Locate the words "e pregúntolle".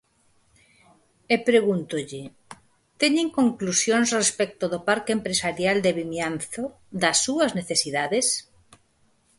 1.33-2.21